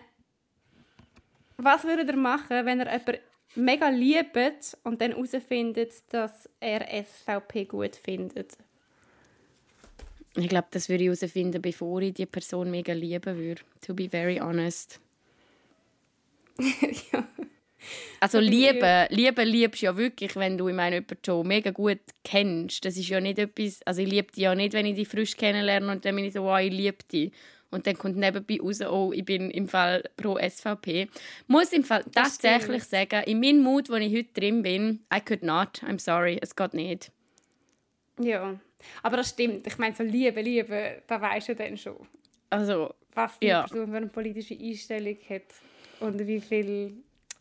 was 1.58 1.84
würdet 1.84 2.08
ihr 2.08 2.16
machen, 2.16 2.64
wenn 2.64 2.80
ihr 2.80 2.86
jemanden 2.86 3.18
mega 3.54 3.88
liebt 3.88 4.76
und 4.84 5.00
dann 5.00 5.12
herausfindet, 5.12 5.92
dass 6.10 6.48
er 6.60 6.86
SVP 7.04 7.64
gut 7.64 7.96
findet? 7.96 8.56
Ich 10.36 10.48
glaube, 10.48 10.68
das 10.70 10.88
würde 10.88 11.02
ich 11.02 11.08
herausfinden, 11.08 11.60
bevor 11.60 12.00
ich 12.00 12.14
die 12.14 12.26
Person 12.26 12.70
mega 12.70 12.92
lieben 12.92 13.36
würde. 13.36 13.62
To 13.84 13.92
be 13.92 14.08
very 14.08 14.36
honest. 14.36 15.00
ja. 16.58 17.26
Also 18.20 18.40
Liebe, 18.40 19.06
Liebe 19.10 19.44
liebst 19.44 19.82
du 19.82 19.86
ja 19.86 19.96
wirklich, 19.96 20.34
wenn 20.36 20.58
du 20.58 20.68
jemanden 20.68 21.04
schon 21.24 21.46
mega 21.46 21.70
gut 21.70 22.00
kennst. 22.24 22.84
Das 22.84 22.96
ist 22.96 23.08
ja 23.08 23.20
nicht 23.20 23.38
etwas, 23.38 23.80
also 23.84 24.02
ich 24.02 24.08
liebe 24.08 24.30
dich 24.32 24.42
ja 24.42 24.54
nicht, 24.54 24.72
wenn 24.72 24.86
ich 24.86 24.96
dich 24.96 25.08
frisch 25.08 25.36
kennenlerne 25.36 25.90
und 25.90 26.04
dann 26.04 26.14
bin 26.14 26.24
ich 26.24 26.32
so, 26.32 26.42
wow, 26.42 26.60
ich 26.60 26.72
liebe 26.72 26.98
dich. 27.10 27.32
Und 27.70 27.86
dann 27.86 27.98
kommt 27.98 28.16
nebenbei 28.16 28.58
raus, 28.60 28.80
oh, 28.80 29.12
ich 29.12 29.24
bin 29.24 29.50
im 29.50 29.68
Fall 29.68 30.02
pro 30.16 30.38
SVP. 30.38 31.08
Muss 31.48 31.72
im 31.72 31.84
Fall 31.84 32.02
das 32.12 32.38
tatsächlich 32.38 32.84
stimmt. 32.84 33.10
sagen, 33.10 33.24
in 33.24 33.40
meinem 33.40 33.62
Mut, 33.62 33.90
wo 33.90 33.94
ich 33.94 34.14
heute 34.14 34.32
drin 34.32 34.62
bin, 34.62 35.00
I 35.14 35.20
could 35.20 35.42
not, 35.42 35.82
I'm 35.82 35.98
sorry, 35.98 36.38
es 36.40 36.56
geht 36.56 36.72
nicht. 36.72 37.12
Ja, 38.20 38.58
aber 39.02 39.18
das 39.18 39.30
stimmt. 39.30 39.66
Ich 39.66 39.78
meine, 39.78 39.94
so 39.94 40.02
Liebe, 40.02 40.40
Liebe, 40.40 41.02
da 41.06 41.20
weißt 41.20 41.50
du 41.50 41.54
dann 41.54 41.76
schon. 41.76 41.96
Also, 42.50 42.94
was 43.14 43.38
die 43.38 43.46
ja. 43.46 43.62
Person 43.62 43.90
für 43.90 43.96
eine 43.96 44.06
politische 44.06 44.54
Einstellung 44.54 45.16
hat 45.28 45.42
und 46.00 46.26
wie 46.26 46.40
viel 46.40 46.94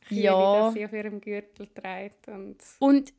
Kühe 0.08 0.22
ja. 0.22 0.72
sie 0.74 0.86
auf 0.86 0.94
ihrem 0.94 1.22
Gürtel 1.22 1.68
trägt. 1.68 2.28
Und, 2.28 2.58
und 2.80 3.14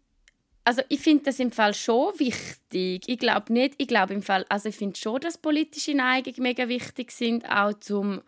also 0.69 0.83
ich 0.91 1.01
finde 1.01 1.25
das 1.25 1.41
im 1.41 1.51
Fall 1.51 1.73
schon 1.73 2.13
wichtig. 2.19 3.05
Ich 3.07 3.19
glaube 3.19 3.51
nicht, 3.55 3.77
ich 3.79 3.89
glaube 3.89 4.13
im 4.13 4.21
Fall, 4.21 4.45
also 4.51 4.69
ich 4.69 4.77
finde 4.77 4.99
schon, 4.99 5.19
dass 5.19 5.39
politische 5.39 5.95
Neigungen 5.95 6.43
mega 6.43 6.69
wichtig 6.69 7.11
sind, 7.11 7.49
auch 7.49 7.73
zum 7.73 8.21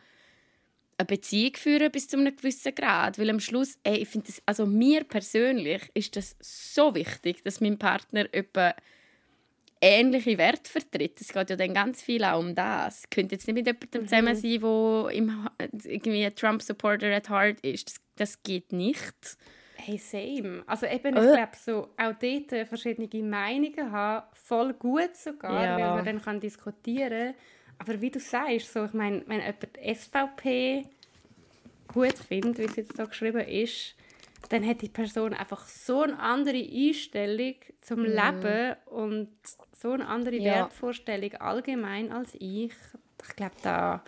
eine 0.96 1.04
Beziehung 1.04 1.54
führen 1.56 1.92
bis 1.92 2.08
zu 2.08 2.16
einem 2.16 2.34
gewissen 2.34 2.74
Grad. 2.74 3.18
Weil 3.18 3.28
am 3.28 3.40
Schluss, 3.40 3.78
ey, 3.82 3.98
ich 3.98 4.08
finde 4.08 4.28
das, 4.28 4.40
also 4.46 4.64
mir 4.64 5.04
persönlich 5.04 5.82
ist 5.92 6.16
das 6.16 6.34
so 6.40 6.94
wichtig, 6.94 7.42
dass 7.42 7.60
mein 7.60 7.78
Partner 7.78 8.26
etwa 8.32 8.74
ähnliche 9.82 10.38
Werte 10.38 10.70
vertritt. 10.70 11.20
Es 11.20 11.34
geht 11.34 11.50
ja 11.50 11.56
dann 11.56 11.74
ganz 11.74 12.00
viel 12.00 12.24
auch 12.24 12.38
um 12.38 12.54
das. 12.54 13.04
Ich 13.04 13.10
könnte 13.10 13.34
jetzt 13.34 13.48
nicht 13.48 13.56
mit 13.56 13.66
jemandem 13.66 14.00
mhm. 14.00 14.08
zusammen 14.08 14.34
sein, 14.34 14.60
der 14.60 15.14
im, 15.14 15.48
irgendwie 15.84 16.24
ein 16.24 16.34
Trump-Supporter 16.34 17.14
at 17.14 17.28
heart 17.28 17.60
ist. 17.60 17.88
Das, 17.88 18.00
das 18.16 18.42
geht 18.42 18.72
nicht. 18.72 19.36
Hey, 19.82 19.98
same. 19.98 20.62
Also 20.66 20.86
eben, 20.86 21.16
ich 21.16 21.22
äh. 21.22 21.34
glaube, 21.34 21.52
so 21.56 21.88
auch 21.96 22.14
dort 22.20 22.68
verschiedene 22.68 23.22
Meinungen 23.22 23.90
haben, 23.90 24.26
voll 24.34 24.74
gut 24.74 25.16
sogar, 25.16 25.64
ja. 25.64 25.78
weil 25.78 25.94
man 25.96 26.04
dann 26.04 26.22
kann 26.22 26.40
diskutieren 26.40 27.34
aber 27.80 27.98
wie 28.02 28.10
du 28.10 28.20
sagst, 28.20 28.74
so, 28.74 28.84
ich 28.84 28.92
meine, 28.92 29.22
wenn 29.26 29.40
jemand 29.40 29.78
SVP 29.82 30.84
gut 31.88 32.18
findet, 32.18 32.58
wie 32.58 32.64
es 32.64 32.76
jetzt 32.76 32.96
so 32.96 33.06
geschrieben 33.06 33.40
ist, 33.40 33.94
dann 34.50 34.66
hat 34.66 34.82
die 34.82 34.90
Person 34.90 35.32
einfach 35.32 35.66
so 35.66 36.02
eine 36.02 36.18
andere 36.18 36.62
Einstellung 36.62 37.54
zum 37.80 38.02
mm. 38.02 38.04
Leben 38.04 38.76
und 38.84 39.30
so 39.74 39.92
eine 39.92 40.06
andere 40.06 40.36
ja. 40.36 40.56
Wertvorstellung 40.56 41.34
allgemein 41.36 42.12
als 42.12 42.34
ich. 42.34 42.72
Ich 43.26 43.36
glaube, 43.36 43.56
da 43.62 44.04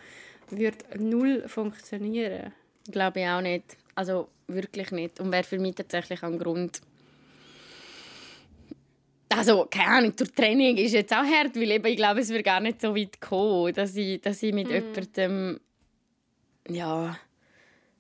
würde 0.51 0.77
null 0.99 1.49
funktionieren. 1.49 2.53
Glaube 2.91 3.21
ich 3.21 3.27
auch 3.27 3.41
nicht. 3.41 3.77
Also 3.95 4.29
wirklich 4.47 4.91
nicht. 4.91 5.21
Und 5.21 5.33
wäre 5.33 5.45
für 5.45 5.59
mich 5.59 5.75
tatsächlich 5.75 6.23
ein 6.23 6.39
Grund. 6.39 6.81
Also, 9.29 9.67
keine 9.71 9.97
Ahnung, 9.97 10.17
durch 10.17 10.31
Training 10.33 10.77
ist 10.77 10.93
jetzt 10.93 11.13
auch 11.13 11.25
hart, 11.25 11.57
weil 11.57 11.71
eben, 11.71 11.87
ich 11.87 11.97
glaube, 11.97 12.21
es 12.21 12.29
wird 12.29 12.45
gar 12.45 12.61
nicht 12.61 12.83
so 12.83 12.95
weit 12.95 13.19
kommen, 13.19 13.73
dass 13.73 13.97
ich, 13.97 14.21
dass 14.21 14.43
ich 14.43 14.53
mit 14.53 14.69
mm. 14.69 14.73
jemandem, 14.73 15.61
ja, 16.69 17.17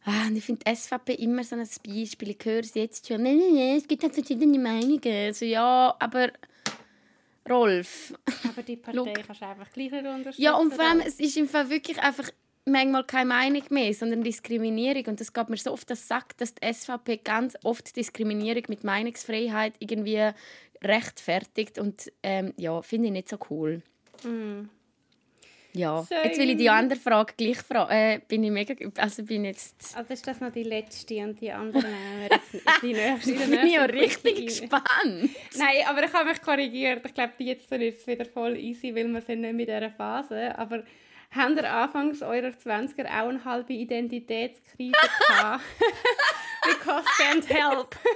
Ah, 0.04 0.26
und 0.26 0.36
ich 0.36 0.44
finde 0.44 0.64
SVP 0.74 1.14
immer 1.14 1.44
so 1.44 1.54
ein 1.54 1.68
Beispiel. 1.86 2.30
Ich 2.30 2.44
höre 2.44 2.60
es 2.60 2.74
jetzt 2.74 3.06
schon. 3.06 3.22
Nein, 3.22 3.38
nein, 3.38 3.54
nein, 3.54 3.76
es 3.76 3.86
gibt 3.86 4.02
halt 4.02 4.14
verschiedene 4.14 4.58
Meinungen. 4.58 5.00
Also, 5.04 5.44
ja, 5.44 5.94
aber 5.98 6.32
Rolf. 7.48 8.12
Aber 8.48 8.62
die 8.62 8.76
Partei 8.76 8.96
Look. 8.96 9.14
kannst 9.14 9.42
du 9.42 9.46
einfach 9.46 9.70
gleich 9.72 9.92
nicht 9.92 10.04
unterstützen. 10.04 10.42
Ja, 10.42 10.56
und 10.56 10.74
vor 10.74 10.84
allem, 10.84 11.00
es 11.00 11.20
ist 11.20 11.36
im 11.36 11.48
Fall 11.48 11.70
wirklich 11.70 12.00
einfach 12.00 12.30
manchmal 12.64 13.04
keine 13.04 13.26
Meinung 13.26 13.62
mehr, 13.70 13.92
sondern 13.94 14.22
Diskriminierung. 14.22 15.06
Und 15.06 15.20
das 15.20 15.32
gab 15.32 15.48
mir 15.48 15.56
so 15.56 15.72
oft 15.72 15.90
das 15.90 16.06
sagt, 16.06 16.40
dass 16.40 16.54
die 16.54 16.72
SVP 16.72 17.18
ganz 17.18 17.56
oft 17.64 17.96
Diskriminierung 17.96 18.64
mit 18.68 18.84
Meinungsfreiheit 18.84 19.74
irgendwie 19.78 20.30
rechtfertigt. 20.82 21.78
Und 21.78 22.12
ähm, 22.22 22.52
ja, 22.56 22.82
finde 22.82 23.08
ich 23.08 23.12
nicht 23.12 23.28
so 23.28 23.38
cool. 23.50 23.82
Mm. 24.24 24.68
Ja, 25.74 26.02
so 26.02 26.14
jetzt 26.14 26.38
will 26.38 26.50
ich 26.50 26.58
die 26.58 26.68
andere 26.68 26.98
Frage 26.98 27.32
gleich 27.34 27.56
fragen. 27.56 27.90
Äh, 27.90 28.20
bin 28.28 28.44
ich 28.44 28.50
mega, 28.50 28.74
also 28.98 29.22
bin 29.22 29.46
jetzt... 29.46 29.96
Also 29.96 30.12
ist 30.12 30.26
das 30.26 30.38
noch 30.38 30.52
die 30.52 30.64
letzte 30.64 31.16
und 31.24 31.40
die 31.40 31.50
andere 31.50 31.82
nehmen 31.82 32.20
wir 32.20 32.28
jetzt 32.30 32.52
die 32.82 32.92
nächste. 32.92 33.32
Ich 33.32 33.38
bin 33.38 33.66
ja 33.66 33.84
richtig 33.84 34.46
gespannt. 34.48 34.84
Nein, 35.56 35.76
aber 35.86 36.04
ich 36.04 36.12
habe 36.12 36.28
mich 36.28 36.42
korrigiert. 36.42 37.06
Ich 37.06 37.14
glaube, 37.14 37.32
jetzt 37.38 37.72
ist 37.72 38.00
es 38.00 38.06
wieder 38.06 38.26
voll 38.26 38.58
easy, 38.58 38.94
weil 38.94 39.08
wir 39.08 39.22
sind 39.22 39.40
nicht 39.40 39.50
in 39.50 39.58
dieser 39.58 39.90
Phase. 39.90 40.58
Aber 40.58 40.82
habt 41.34 41.56
ihr 41.56 41.72
anfangs 41.72 42.22
eurer 42.22 42.48
20er 42.48 43.06
auch 43.06 43.28
eine 43.28 43.44
halbe 43.44 43.72
Identitätskrise 43.72 44.92
gehabt? 45.28 45.64
Because 46.64 47.06
can't 47.18 47.44
help. 47.48 47.96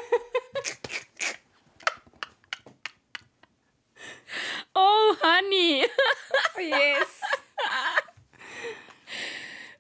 oh, 4.75 5.17
honey. 5.21 5.85
oh, 6.57 6.61
yes. 6.61 7.21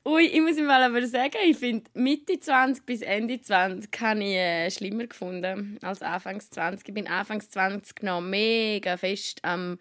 Ui, 0.04 0.24
ich 0.24 0.40
muss 0.40 0.56
mal 0.58 0.82
aber 0.84 1.04
sagen, 1.06 1.36
ich 1.44 1.56
finde 1.56 1.90
Mitte 1.94 2.38
20 2.38 2.86
bis 2.86 3.02
Ende 3.02 3.40
20 3.40 3.90
habe 4.00 4.20
ich 4.22 4.36
äh, 4.36 4.70
schlimmer 4.70 5.08
gefunden 5.08 5.78
als 5.82 6.00
Anfangs 6.00 6.48
20. 6.50 6.88
Ich 6.88 6.94
bin 6.94 7.08
Anfangs 7.08 7.50
20 7.50 8.04
noch 8.04 8.20
mega 8.20 8.96
fest 8.96 9.40
am 9.42 9.78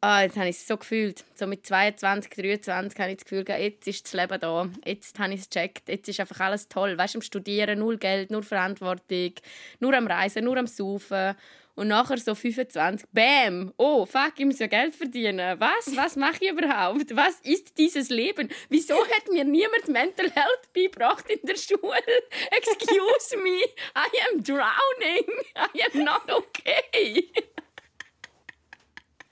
Ah, 0.00 0.22
jetzt 0.22 0.36
habe 0.36 0.48
ich 0.48 0.56
es 0.56 0.66
so 0.66 0.76
gefühlt. 0.76 1.24
So 1.34 1.48
mit 1.48 1.66
22, 1.66 2.30
23 2.30 3.00
habe 3.00 3.10
ich 3.10 3.16
das 3.16 3.24
Gefühl, 3.24 3.44
jetzt 3.48 3.88
ist 3.88 4.04
das 4.04 4.12
Leben 4.12 4.38
da. 4.38 4.68
Jetzt 4.84 5.18
habe 5.18 5.34
ich 5.34 5.40
es 5.40 5.50
gecheckt. 5.50 5.88
Jetzt 5.88 6.08
ist 6.08 6.20
einfach 6.20 6.38
alles 6.38 6.68
toll. 6.68 6.96
Weißt 6.96 7.14
du, 7.14 7.18
am 7.18 7.22
Studieren, 7.22 7.80
null 7.80 7.98
Geld, 7.98 8.30
nur 8.30 8.44
Verantwortung, 8.44 9.32
nur 9.80 9.94
am 9.94 10.06
Reisen, 10.06 10.44
nur 10.44 10.56
am 10.56 10.68
Saufen. 10.68 11.34
Und 11.74 11.88
nachher 11.88 12.18
so 12.18 12.36
25, 12.36 13.08
bam, 13.12 13.72
oh, 13.76 14.04
fuck, 14.06 14.34
ich 14.36 14.44
muss 14.44 14.58
ja 14.60 14.68
Geld 14.68 14.94
verdienen. 14.94 15.58
Was? 15.60 15.96
Was 15.96 16.14
mache 16.14 16.44
ich 16.44 16.50
überhaupt? 16.50 17.14
Was 17.16 17.40
ist 17.40 17.76
dieses 17.76 18.08
Leben? 18.08 18.48
Wieso 18.68 18.94
hat 18.94 19.32
mir 19.32 19.44
niemand 19.44 19.88
Mental 19.88 20.30
Health 20.30 20.72
beigebracht 20.74 21.28
in 21.28 21.40
der 21.44 21.56
Schule? 21.56 21.98
Excuse 22.50 23.36
me, 23.36 23.62
I 23.96 24.32
am 24.32 24.42
drowning. 24.42 25.28
I 25.56 25.82
am 25.92 26.04
not 26.04 26.32
okay. 26.32 27.28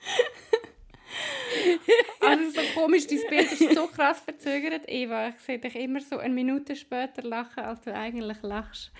also 2.21 2.49
so 2.49 2.61
komisch, 2.73 3.07
dein 3.07 3.21
Bild 3.29 3.51
ist 3.51 3.73
so 3.73 3.87
krass 3.87 4.19
verzögert, 4.19 4.83
Eva. 4.87 5.29
Ich 5.29 5.39
sehe 5.39 5.59
dich 5.59 5.75
immer 5.75 6.01
so 6.01 6.17
eine 6.17 6.33
Minute 6.33 6.75
später 6.75 7.23
lachen, 7.23 7.63
als 7.63 7.81
du 7.81 7.93
eigentlich 7.93 8.41
lachst. 8.41 8.91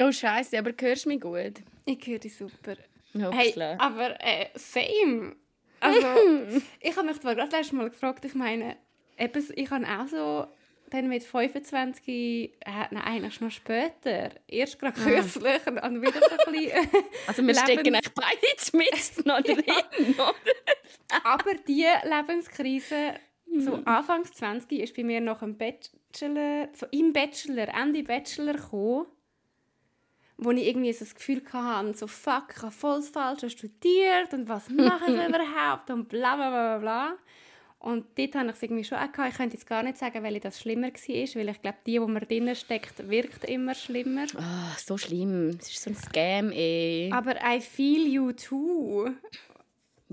Oh 0.00 0.10
Scheiße, 0.10 0.58
aber 0.58 0.72
hörst 0.78 1.04
du 1.04 1.10
mich 1.10 1.20
gut? 1.20 1.62
Ich 1.84 2.06
höre 2.06 2.18
dich 2.18 2.36
super. 2.36 2.76
Hey, 3.14 3.54
aber 3.78 4.18
äh, 4.20 4.48
same. 4.54 5.36
Also, 5.80 6.06
ich 6.80 6.96
habe 6.96 7.08
mich 7.08 7.20
zwar 7.20 7.34
gerade 7.34 7.54
letztes 7.54 7.72
Mal 7.72 7.90
gefragt, 7.90 8.24
ich 8.24 8.34
meine, 8.34 8.76
eben, 9.18 9.46
ich 9.54 9.70
habe 9.70 9.86
auch 9.86 10.08
so 10.08 10.46
dann 10.92 11.08
mit 11.08 11.24
25, 11.24 12.08
äh, 12.08 12.50
nein, 12.90 12.96
eigentlich 12.96 13.40
noch 13.40 13.50
später, 13.50 14.30
erst 14.46 14.78
gerade 14.78 15.00
ah. 15.00 15.04
kürzlich 15.04 15.66
und 15.66 15.76
dann 15.76 16.02
wieder 16.02 16.20
so 16.20 16.36
ein 16.46 16.52
bisschen... 16.52 16.88
also 17.26 17.46
wir 17.46 17.54
stecken 17.54 17.94
echt 17.94 18.14
beide 18.14 18.76
mit 18.76 19.26
noch 19.26 19.40
drin, 19.40 20.14
oder? 20.14 20.34
Aber 21.24 21.54
diese 21.66 21.88
Lebenskrise, 22.04 23.14
so. 23.58 23.74
Anfangs 23.84 24.32
20, 24.32 24.80
ist 24.80 24.96
bei 24.96 25.04
mir 25.04 25.20
noch 25.20 25.42
im 25.42 25.56
Bachelor, 25.56 26.68
so 26.74 26.86
im 26.90 27.12
Bachelor, 27.12 27.68
Ende 27.68 28.02
Bachelor 28.02 28.54
gekommen 28.54 29.06
wo 30.44 30.50
ich 30.50 30.66
irgendwie 30.66 30.92
so 30.92 31.04
das 31.04 31.14
Gefühl 31.14 31.42
hatte, 31.52 31.94
so 31.94 32.06
fuck, 32.06 32.54
ich 32.56 32.62
habe 32.62 32.72
voll 32.72 33.02
falsch 33.02 33.52
studiert 33.52 34.32
und 34.32 34.48
was 34.48 34.68
mache 34.70 35.10
ich 35.10 35.28
überhaupt 35.28 35.90
und 35.90 36.08
bla 36.08 36.36
bla 36.36 36.50
bla 36.50 36.78
bla. 36.78 37.16
Und 37.82 38.06
dort 38.16 38.36
habe 38.36 38.50
ich 38.50 38.54
es 38.54 38.62
irgendwie 38.62 38.84
schon 38.84 38.98
auch 38.98 39.10
gehabt. 39.10 39.32
Ich 39.32 39.36
könnte 39.36 39.56
jetzt 39.56 39.66
gar 39.66 39.82
nicht 39.82 39.98
sagen, 39.98 40.22
weil 40.22 40.38
das 40.38 40.60
schlimmer 40.60 40.86
war, 40.88 41.34
weil 41.34 41.48
ich 41.48 41.62
glaube, 41.62 41.78
die, 41.84 42.00
wo 42.00 42.06
man 42.06 42.22
drinnen 42.22 42.54
steckt, 42.54 43.08
wirkt 43.08 43.44
immer 43.44 43.74
schlimmer. 43.74 44.26
Oh, 44.36 44.76
so 44.78 44.96
schlimm. 44.96 45.58
Es 45.60 45.68
ist 45.68 45.82
so 45.82 45.90
ein 45.90 45.96
Scam, 45.96 46.52
ey. 46.52 47.10
Aber 47.12 47.34
I 47.44 47.60
feel 47.60 48.06
you 48.06 48.30
too. 48.32 49.10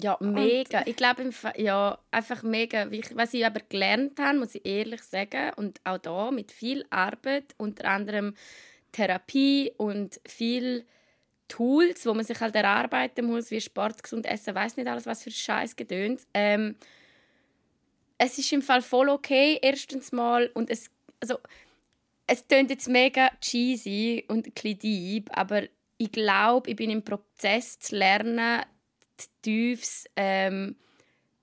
Ja, 0.02 0.18
mega. 0.20 0.80
Und 0.80 0.88
ich 0.88 0.96
glaube, 0.96 1.30
ja, 1.58 2.00
einfach 2.10 2.42
mega. 2.42 2.90
Was 3.14 3.36
ich 3.36 3.46
aber 3.46 3.60
gelernt 3.70 4.20
habe, 4.20 4.40
muss 4.40 4.56
ich 4.56 4.66
ehrlich 4.66 5.04
sagen, 5.04 5.52
und 5.56 5.80
auch 5.84 6.00
da 6.00 6.32
mit 6.32 6.52
viel 6.52 6.86
Arbeit, 6.90 7.54
unter 7.58 7.86
anderem 7.86 8.34
Therapie 8.92 9.74
und 9.78 10.20
viel 10.26 10.86
Tools, 11.48 12.04
wo 12.08 12.16
man 12.16 12.26
sich 12.26 12.40
halt 12.40 12.56
erarbeiten 12.56 13.26
muss, 13.26 13.52
wie 13.52 13.62
Sport, 13.62 14.02
gesund 14.02 14.26
essen, 14.26 14.56
weiß 14.56 14.78
nicht 14.78 14.88
alles, 14.88 15.06
was 15.06 15.24
für 15.24 15.30
Scheiß 15.30 15.76
gedönt. 15.76 16.22
Ähm, 16.34 16.76
es 18.20 18.38
ist 18.38 18.52
im 18.52 18.62
Fall 18.62 18.84
voll 18.84 19.10
okay, 19.10 19.58
erstens 19.62 20.12
mal, 20.12 20.52
und 20.54 20.70
es, 20.70 20.92
also, 21.20 21.40
es 22.28 22.48
klingt 22.48 22.70
jetzt 22.70 22.88
mega 22.88 23.32
cheesy 23.42 24.26
und 24.28 24.46
ein 24.46 24.80
deep, 24.80 25.30
aber 25.36 25.64
ich 25.98 26.12
glaube, 26.12 26.70
ich 26.70 26.76
bin 26.76 26.92
im 26.92 27.04
Prozess 27.04 27.80
zu 27.80 27.96
lernen, 27.96 28.62
die 29.20 29.26
Tiefs 29.42 30.06
ähm, 30.16 30.76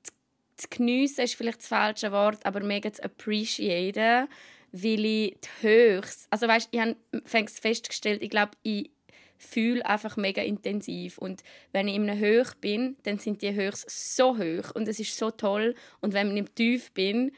zu, 0.02 0.12
zu 0.56 0.68
geniessen, 0.68 1.24
ist 1.24 1.34
vielleicht 1.34 1.58
das 1.58 1.68
falsche 1.68 2.12
Wort, 2.12 2.46
aber 2.46 2.60
mega 2.60 2.92
zu 2.92 3.02
appreciaten 3.02 4.28
weil 4.72 5.04
ich 5.04 5.36
die 5.40 5.66
Höchst, 5.66 6.26
also 6.30 6.46
weißt, 6.46 6.68
ich 6.70 6.80
habe 6.80 6.96
festgestellt, 7.24 8.22
ich 8.22 8.30
glaube, 8.30 8.52
ich 8.62 8.90
fühle 9.38 9.84
einfach 9.86 10.16
mega 10.16 10.42
intensiv 10.42 11.18
und 11.18 11.42
wenn 11.72 11.88
ich 11.88 11.94
in 11.94 12.08
einem 12.08 12.20
Höch 12.20 12.54
bin, 12.60 12.96
dann 13.04 13.18
sind 13.18 13.42
die 13.42 13.54
Höchst 13.54 14.16
so 14.16 14.38
hoch 14.38 14.70
und 14.74 14.88
es 14.88 15.00
ist 15.00 15.16
so 15.16 15.30
toll 15.30 15.74
und 16.00 16.14
wenn 16.14 16.30
ich 16.30 16.36
im 16.38 16.54
Tief 16.54 16.92
bin, 16.92 17.32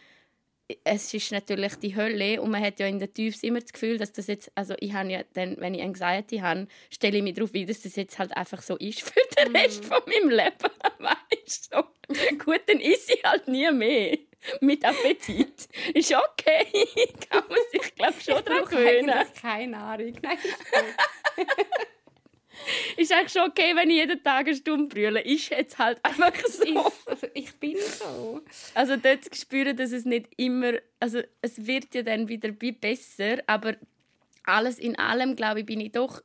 es 0.84 1.14
ist 1.14 1.32
natürlich 1.32 1.76
die 1.76 1.96
Hölle 1.96 2.42
und 2.42 2.50
man 2.50 2.62
hat 2.62 2.78
ja 2.78 2.86
in 2.86 2.98
der 2.98 3.12
Tiefs 3.12 3.42
immer 3.42 3.60
das 3.60 3.72
Gefühl, 3.72 3.96
dass 3.96 4.12
das 4.12 4.26
jetzt, 4.26 4.52
also 4.54 4.74
ich 4.80 4.92
habe 4.92 5.10
ja 5.10 5.22
dann, 5.32 5.56
wenn 5.58 5.74
ich 5.74 5.82
Anxiety 5.82 6.38
habe, 6.38 6.68
stelle 6.90 7.18
ich 7.18 7.22
mich 7.22 7.34
darauf 7.34 7.54
ein, 7.54 7.66
dass 7.66 7.80
das 7.80 7.96
jetzt 7.96 8.18
halt 8.18 8.36
einfach 8.36 8.60
so 8.60 8.76
ist 8.76 9.02
für 9.02 9.20
den 9.38 9.56
Rest 9.56 9.84
mm. 9.84 9.86
von 9.86 10.02
meinem 10.06 10.30
Leben, 10.30 10.72
weißt 10.98 11.72
du? 11.72 11.78
So. 11.78 12.38
Gut, 12.44 12.60
dann 12.66 12.80
ist 12.80 13.10
ich 13.10 13.22
halt 13.24 13.48
nie 13.48 13.70
mehr 13.72 14.18
mit 14.60 14.84
Appetit. 14.84 15.68
Ist 15.94 16.14
okay. 16.14 16.66
Kann 17.30 17.44
man 17.48 17.58
sich, 17.72 17.94
glaube 17.94 18.20
schon 18.20 18.44
daran 18.44 18.64
gewöhnen. 18.64 19.26
keine 19.40 19.72
Nahrung. 19.72 20.14
Nein, 20.22 20.38
ist 22.96 23.12
eigentlich 23.12 23.32
schon 23.32 23.48
okay, 23.48 23.74
wenn 23.74 23.90
ich 23.90 23.96
jeden 23.96 24.22
Tag 24.22 24.46
eine 24.46 24.54
Stunde 24.54 24.94
brülle. 24.94 25.20
Ist 25.20 25.50
jetzt 25.50 25.78
halt 25.78 26.04
einfach 26.04 26.34
so. 26.46 26.64
Ist, 26.64 27.08
also 27.08 27.26
ich 27.34 27.54
bin 27.58 27.76
so. 27.78 28.40
Also 28.74 28.96
dort 28.96 29.24
zu 29.24 29.34
spüren, 29.34 29.76
dass 29.76 29.92
es 29.92 30.04
nicht 30.04 30.28
immer... 30.36 30.74
Also 31.00 31.22
es 31.42 31.66
wird 31.66 31.94
ja 31.94 32.02
dann 32.02 32.28
wieder 32.28 32.52
besser, 32.52 33.38
aber 33.46 33.76
alles 34.44 34.78
in 34.78 34.98
allem, 34.98 35.36
glaube 35.36 35.60
ich, 35.60 35.66
bin 35.66 35.80
ich 35.80 35.92
doch 35.92 36.22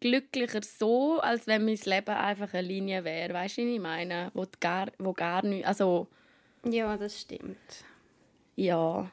glücklicher 0.00 0.62
so, 0.62 1.20
als 1.20 1.46
wenn 1.46 1.64
mein 1.64 1.78
Leben 1.84 2.10
einfach 2.10 2.52
eine 2.54 2.66
Linie 2.66 3.04
wäre. 3.04 3.32
Weißt 3.32 3.58
du, 3.58 3.62
was 3.62 3.68
ich 3.68 3.80
meine? 3.80 4.30
Wo 4.34 4.46
gar, 4.60 4.88
wo 4.98 5.12
gar 5.12 5.44
nicht... 5.44 5.66
Also, 5.66 6.08
ja, 6.64 6.96
das 6.96 7.20
stimmt. 7.20 7.84
Ja. 8.56 9.10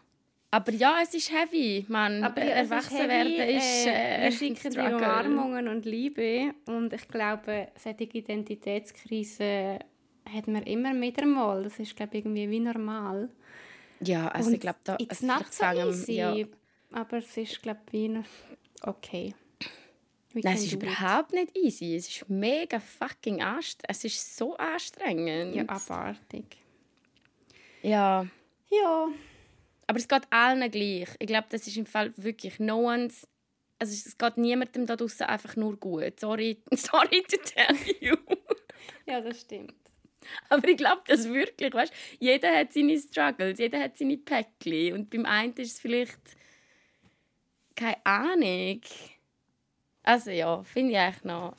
Aber 0.52 0.72
ja, 0.72 1.00
es 1.04 1.14
ist 1.14 1.32
heavy, 1.32 1.86
man. 1.88 2.24
Aber 2.24 2.44
ja, 2.44 2.52
Erwachsen 2.52 3.08
werden 3.08 3.34
ist. 3.34 3.86
Äh, 3.86 4.24
wir 4.24 4.32
schicken 4.32 4.72
dir 4.72 4.96
Umarmungen 4.96 5.68
und 5.68 5.86
Liebe. 5.86 6.54
Und 6.66 6.92
ich 6.94 7.08
glaube, 7.08 7.68
solche 7.76 8.06
Identitätskrise 8.06 9.80
hat 10.34 10.48
man 10.48 10.64
immer 10.64 11.00
wieder 11.00 11.26
mal. 11.26 11.64
Das 11.64 11.78
ist, 11.80 11.96
glaube 11.96 12.18
ich, 12.18 12.26
irgendwie 12.26 12.50
wie 12.50 12.60
normal. 12.60 13.30
Ja, 14.02 14.28
also 14.30 14.48
Und 14.48 14.56
ich 14.56 14.60
glaube, 14.62 14.80
da... 14.84 14.96
Also 14.96 15.26
not 15.26 15.46
vielleicht 15.50 15.82
so 15.82 15.90
easy, 15.90 16.14
ja. 16.14 16.36
aber 16.92 17.18
es 17.18 17.38
ist, 17.38 17.62
glaube 17.62 17.82
ich, 17.88 17.94
wie 17.94 18.08
noch 18.08 18.26
okay. 18.82 19.36
We 20.34 20.42
Nein, 20.44 20.56
es 20.56 20.66
ist 20.66 20.74
it. 20.74 20.84
überhaupt 20.84 21.34
nicht 21.34 21.58
easy. 21.58 21.96
Es 21.96 22.08
ist 22.08 22.30
mega 22.30 22.80
fucking 22.80 23.42
anstrengend. 23.42 23.90
Es 23.90 24.04
ist 24.04 24.38
so 24.38 24.56
anstrengend. 24.58 25.56
Ja, 25.56 25.64
abartig. 25.68 26.46
Ja. 27.82 28.26
Ja, 28.72 29.08
Aber 29.88 29.98
es 29.98 30.08
geht 30.08 30.24
allen 30.30 30.70
gleich. 30.70 31.10
Ich 31.18 31.28
glaube, 31.28 31.48
das 31.50 31.66
ist 31.66 31.78
im 31.78 31.86
Fall 31.86 32.14
wirklich 32.18 32.60
no 32.60 32.92
one's... 32.92 33.28
Also 33.80 33.94
es 33.94 34.18
geht 34.18 34.38
niemandem 34.38 34.86
da 34.86 34.96
draußen 34.96 35.26
einfach 35.26 35.56
nur 35.56 35.78
gut. 35.78 36.20
Sorry, 36.20 36.62
sorry 36.72 37.24
to 37.24 37.38
tell 37.38 37.76
you. 38.00 38.16
ja, 39.08 39.22
das 39.22 39.42
stimmt. 39.42 39.74
Aber 40.50 40.68
ich 40.68 40.78
glaube 40.78 41.02
das 41.08 41.30
wirklich, 41.30 41.74
weißt 41.74 41.94
Jeder 42.20 42.56
hat 42.56 42.74
seine 42.74 43.00
Struggles, 43.00 43.58
jeder 43.58 43.80
hat 43.80 43.98
seine 43.98 44.18
Päckchen. 44.18 44.94
Und 44.94 45.10
beim 45.10 45.26
einen 45.26 45.54
ist 45.54 45.74
es 45.74 45.80
vielleicht... 45.80 46.20
Keine 47.76 48.06
Ahnung. 48.06 48.82
Also 50.04 50.32
ja, 50.32 50.62
finde 50.64 50.92
ich 50.92 50.98
eigentlich 50.98 51.24
noch... 51.24 51.56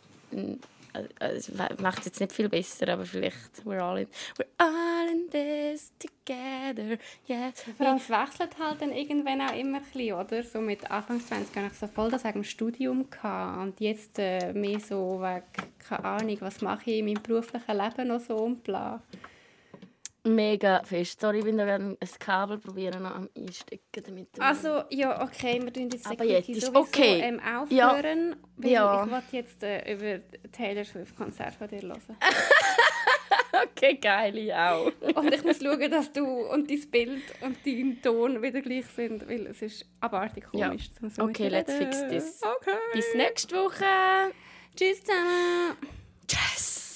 Also, 0.93 1.53
es 1.53 1.81
macht 1.81 2.01
es 2.01 2.07
jetzt 2.07 2.21
nicht 2.21 2.33
viel 2.33 2.49
besser, 2.49 2.89
aber 2.89 3.05
vielleicht 3.05 3.37
we're 3.65 3.81
all 3.81 3.99
in, 3.99 4.09
we're 4.39 4.47
all 4.59 5.09
in 5.09 5.31
this 5.31 5.93
together, 5.99 6.99
yeah. 7.29 7.53
Vor 7.77 7.87
allem, 7.87 7.97
es 7.97 8.11
wechselt 8.11 8.59
halt 8.59 8.83
dann 8.83 8.93
irgendwann 8.93 9.41
auch 9.41 9.55
immer 9.55 9.79
ein 9.79 9.85
bisschen, 9.85 10.15
oder? 10.15 10.43
So 10.43 10.61
mit 10.61 10.91
Anfang 10.91 11.21
20 11.21 11.57
hatte 11.57 11.67
ich 11.73 11.79
so 11.79 11.87
voll 11.87 12.11
das 12.11 12.25
wegen 12.25 12.45
Studium 12.45 13.09
gehabt. 13.11 13.59
und 13.63 13.81
jetzt 13.81 14.19
äh, 14.19 14.53
mehr 14.53 14.81
so 14.81 15.21
wegen, 15.21 15.45
keine 15.89 16.05
Ahnung, 16.05 16.37
was 16.41 16.61
mache 16.61 16.91
ich 16.91 16.99
in 16.99 17.07
meinem 17.07 17.23
beruflichen 17.23 17.77
Leben 17.77 18.09
noch 18.09 18.21
so 18.21 18.37
und 18.37 18.65
bla. 18.65 19.03
Mega 20.25 20.83
fest. 20.85 21.21
Sorry, 21.21 21.39
ich 21.39 21.45
bin 21.45 21.57
da 21.57 21.65
gerade 21.65 21.85
ein 21.85 21.97
Kabel 22.19 22.59
probieren 22.59 23.03
noch 23.03 23.15
am 23.15 23.29
einstecken, 23.37 24.03
damit 24.05 24.29
Also, 24.41 24.83
ja, 24.91 25.23
okay, 25.23 25.61
wir 25.63 25.73
tun 25.73 25.89
jetzt 25.91 26.07
Aber 26.07 26.25
jetzt 26.25 26.49
ist 26.49 26.63
sowieso 26.67 26.81
okay. 26.81 27.21
ähm, 27.23 27.41
aufhören, 27.41 28.37
weil 28.57 28.71
Ja. 28.71 29.05
ich 29.05 29.11
wollte 29.11 29.37
jetzt 29.37 29.63
äh, 29.63 29.93
über 29.93 30.21
Taylor 30.53 30.85
Swift 30.85 31.17
Konzert 31.17 31.55
von 31.55 31.69
dir 31.69 31.81
hören. 31.83 32.01
Okay, 33.73 33.95
geil, 33.97 34.39
ich 34.39 34.55
auch. 34.55 34.91
und 35.17 35.35
ich 35.35 35.43
muss 35.45 35.61
schauen, 35.61 35.91
dass 35.91 36.13
du 36.13 36.25
und 36.25 36.71
dein 36.71 36.91
Bild 36.91 37.23
und 37.41 37.57
dein 37.67 38.01
Ton 38.03 38.41
wieder 38.43 38.61
gleich 38.63 38.87
sind, 38.87 39.29
weil 39.29 39.47
es 39.49 39.61
ist 39.61 39.85
abartig 40.01 40.45
Ja. 40.53 40.69
komisch. 40.69 40.93
zum 40.95 41.11
so 41.11 41.23
Okay, 41.25 41.49
let's 41.49 41.73
fix 41.75 42.01
this. 42.09 42.41
Okay. 42.43 42.77
Bis 42.93 43.13
nächste 43.15 43.57
Woche. 43.57 43.85
Tschüss 44.77 45.03
zusammen. 45.03 45.77
Tschüss. 46.27 46.90